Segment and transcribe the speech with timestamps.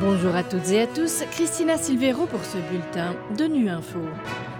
[0.00, 4.00] Bonjour à toutes et à tous, Christina Silvero pour ce bulletin de Nu Info.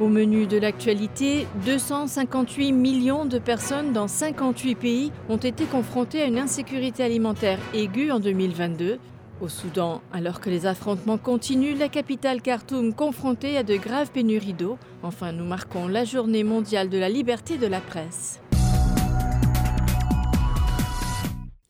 [0.00, 6.24] Au menu de l'actualité, 258 millions de personnes dans 58 pays ont été confrontées à
[6.24, 8.98] une insécurité alimentaire aiguë en 2022.
[9.40, 14.54] Au Soudan, alors que les affrontements continuent, la capitale Khartoum confrontée à de graves pénuries
[14.54, 14.78] d'eau.
[15.04, 18.40] Enfin, nous marquons la journée mondiale de la liberté de la presse.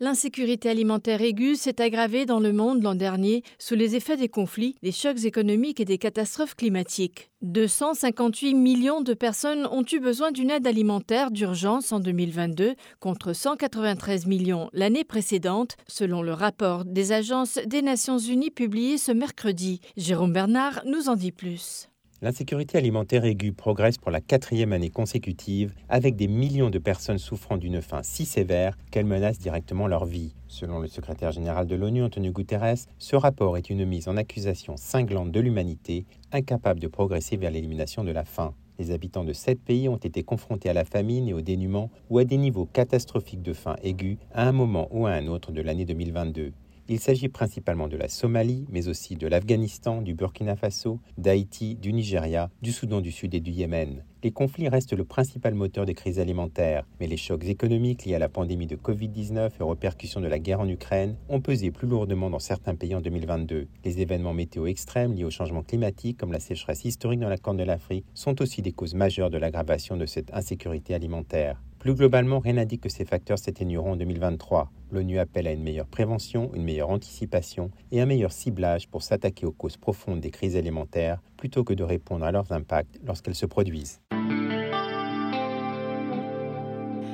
[0.03, 4.77] L'insécurité alimentaire aiguë s'est aggravée dans le monde l'an dernier sous les effets des conflits,
[4.83, 7.31] des chocs économiques et des catastrophes climatiques.
[7.43, 14.25] 258 millions de personnes ont eu besoin d'une aide alimentaire d'urgence en 2022 contre 193
[14.25, 19.83] millions l'année précédente, selon le rapport des agences des Nations Unies publié ce mercredi.
[19.99, 21.91] Jérôme Bernard nous en dit plus.
[22.23, 27.57] L'insécurité alimentaire aiguë progresse pour la quatrième année consécutive, avec des millions de personnes souffrant
[27.57, 30.35] d'une faim si sévère qu'elle menace directement leur vie.
[30.47, 34.77] Selon le secrétaire général de l'ONU, Antonio Guterres, ce rapport est une mise en accusation
[34.77, 38.53] cinglante de l'humanité, incapable de progresser vers l'élimination de la faim.
[38.79, 42.19] Les habitants de sept pays ont été confrontés à la famine et au dénuement ou
[42.19, 45.63] à des niveaux catastrophiques de faim aiguë à un moment ou à un autre de
[45.63, 46.53] l'année 2022.
[46.93, 51.93] Il s'agit principalement de la Somalie, mais aussi de l'Afghanistan, du Burkina Faso, d'Haïti, du
[51.93, 54.03] Nigeria, du Soudan du Sud et du Yémen.
[54.25, 58.19] Les conflits restent le principal moteur des crises alimentaires, mais les chocs économiques liés à
[58.19, 61.87] la pandémie de Covid-19 et aux répercussions de la guerre en Ukraine ont pesé plus
[61.87, 63.69] lourdement dans certains pays en 2022.
[63.85, 67.59] Les événements météo extrêmes liés au changement climatique, comme la sécheresse historique dans la Corne
[67.59, 71.63] de l'Afrique, sont aussi des causes majeures de l'aggravation de cette insécurité alimentaire.
[71.81, 74.71] Plus globalement, rien n'indique que ces facteurs s'atténueront en 2023.
[74.93, 79.47] L'ONU appelle à une meilleure prévention, une meilleure anticipation et un meilleur ciblage pour s'attaquer
[79.47, 83.47] aux causes profondes des crises alimentaires plutôt que de répondre à leurs impacts lorsqu'elles se
[83.47, 84.03] produisent.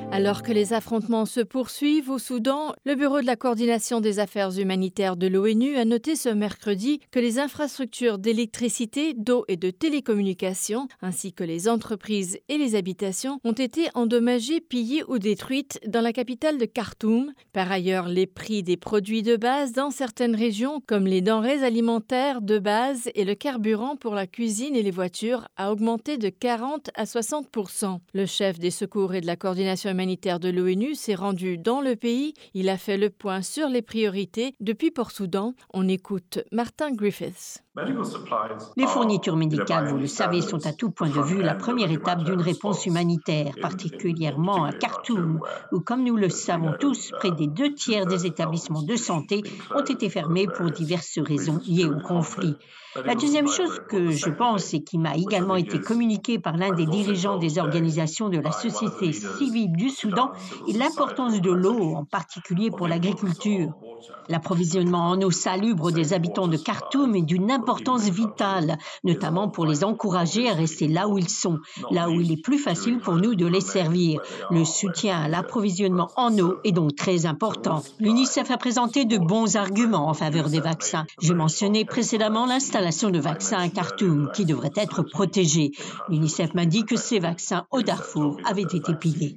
[0.09, 4.57] Alors que les affrontements se poursuivent au Soudan, le Bureau de la coordination des affaires
[4.57, 10.87] humanitaires de l'ONU a noté ce mercredi que les infrastructures d'électricité, d'eau et de télécommunications,
[11.01, 16.13] ainsi que les entreprises et les habitations, ont été endommagées, pillées ou détruites dans la
[16.13, 17.33] capitale de Khartoum.
[17.51, 22.41] Par ailleurs, les prix des produits de base dans certaines régions, comme les denrées alimentaires
[22.41, 26.91] de base et le carburant pour la cuisine et les voitures, a augmenté de 40
[26.95, 31.57] à 60% Le chef des secours et de la coordination humanitaire de l'ONU s'est rendu
[31.57, 32.35] dans le pays.
[32.53, 35.55] Il a fait le point sur les priorités depuis Port-Soudan.
[35.73, 37.63] On écoute Martin Griffiths.
[38.77, 42.23] Les fournitures médicales, vous le savez, sont à tout point de vue la première étape
[42.23, 45.39] d'une réponse humanitaire, particulièrement à Khartoum,
[45.71, 49.41] où, comme nous le savons tous, près des deux tiers des établissements de santé
[49.73, 52.55] ont été fermés pour diverses raisons liées au conflit.
[53.05, 56.85] La deuxième chose que je pense et qui m'a également été communiquée par l'un des
[56.85, 60.31] dirigeants des organisations de la société civile du Soudan
[60.67, 63.73] est l'importance de l'eau, en particulier pour l'agriculture.
[64.29, 69.83] L'approvisionnement en eau salubre des habitants de Khartoum est d'une importance vitale, notamment pour les
[69.83, 71.59] encourager à rester là où ils sont,
[71.91, 74.21] là où il est plus facile pour nous de les servir.
[74.51, 77.83] Le soutien à l'approvisionnement en eau est donc très important.
[77.99, 81.05] L'UNICEF a présenté de bons arguments en faveur des vaccins.
[81.21, 85.71] J'ai mentionné précédemment l'installation de vaccins à Khartoum qui devraient être protégés.
[86.09, 89.35] L'UNICEF m'a dit que ces vaccins au Darfour avaient été pillés.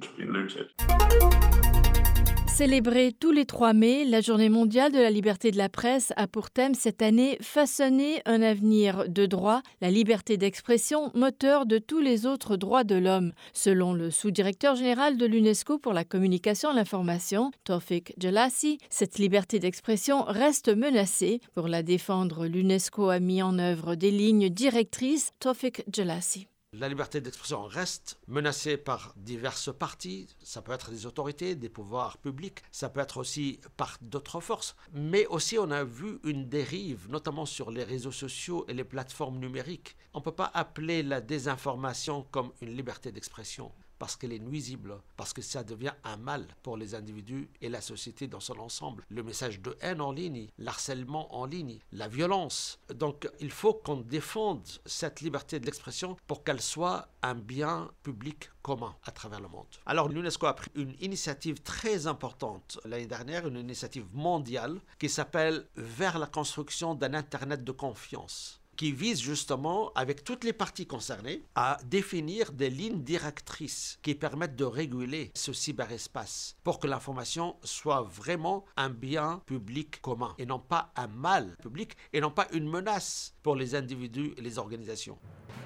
[2.53, 6.27] Célébrée tous les 3 mai, la Journée mondiale de la liberté de la presse a
[6.27, 12.01] pour thème cette année Façonner un avenir de droit, la liberté d'expression, moteur de tous
[12.01, 13.31] les autres droits de l'homme.
[13.53, 19.57] Selon le sous-directeur général de l'UNESCO pour la communication et l'information, Tofik Jelassi, cette liberté
[19.57, 21.39] d'expression reste menacée.
[21.55, 25.31] Pour la défendre, l'UNESCO a mis en œuvre des lignes directrices.
[25.39, 26.47] Tofik Jelassi.
[26.79, 30.29] La liberté d'expression reste menacée par diverses parties.
[30.41, 34.77] Ça peut être des autorités, des pouvoirs publics, ça peut être aussi par d'autres forces.
[34.93, 39.37] Mais aussi, on a vu une dérive, notamment sur les réseaux sociaux et les plateformes
[39.37, 39.97] numériques.
[40.13, 44.99] On ne peut pas appeler la désinformation comme une liberté d'expression parce qu'elle est nuisible,
[45.15, 49.05] parce que ça devient un mal pour les individus et la société dans son ensemble.
[49.09, 52.79] Le message de haine en ligne, l'harcèlement en ligne, la violence.
[52.95, 58.49] Donc il faut qu'on défende cette liberté de l'expression pour qu'elle soit un bien public
[58.63, 59.67] commun à travers le monde.
[59.85, 65.67] Alors l'UNESCO a pris une initiative très importante l'année dernière, une initiative mondiale qui s'appelle
[65.75, 71.43] Vers la construction d'un Internet de confiance qui vise justement, avec toutes les parties concernées,
[71.53, 78.01] à définir des lignes directrices qui permettent de réguler ce cyberespace pour que l'information soit
[78.01, 82.67] vraiment un bien public commun et non pas un mal public et non pas une
[82.67, 85.19] menace pour les individus et les organisations.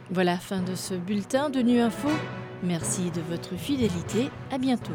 [0.10, 2.10] Voilà fin de ce bulletin de Nu Info.
[2.64, 4.30] Merci de votre fidélité.
[4.52, 4.92] À bientôt.